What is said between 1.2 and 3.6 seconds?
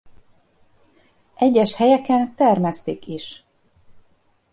Egyes helyeken termesztik is.